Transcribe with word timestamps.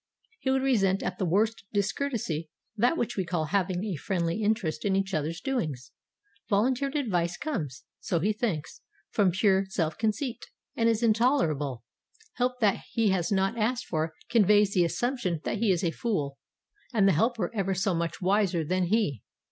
He 0.39 0.49
would 0.49 0.63
resent 0.63 1.03
as 1.03 1.13
the 1.19 1.27
worst 1.27 1.63
discourtesy 1.73 2.49
that 2.75 2.97
which 2.97 3.15
we 3.15 3.23
call 3.23 3.45
having 3.45 3.85
a 3.85 3.95
friendly 3.97 4.41
interest 4.41 4.83
in 4.83 4.95
each 4.95 5.13
other's 5.13 5.39
doings. 5.39 5.91
Volunteered 6.49 6.95
advice 6.95 7.37
comes, 7.37 7.83
so 7.99 8.19
he 8.19 8.33
thinks, 8.33 8.81
from 9.11 9.29
pure 9.29 9.65
self 9.67 9.99
conceit, 9.99 10.47
and 10.75 10.89
is 10.89 11.03
intolerable; 11.03 11.83
help 12.33 12.59
that 12.61 12.81
he 12.89 13.09
has 13.09 13.31
not 13.31 13.59
asked 13.59 13.85
for 13.85 14.15
conveys 14.27 14.73
the 14.73 14.83
assumption 14.83 15.39
that 15.43 15.59
he 15.59 15.71
is 15.71 15.83
a 15.83 15.91
fool, 15.91 16.39
and 16.91 17.07
the 17.07 17.11
helper 17.11 17.51
ever 17.53 17.75
so 17.75 17.93
much 17.93 18.19
wiser 18.23 18.63
than 18.63 18.85
he. 18.85 19.21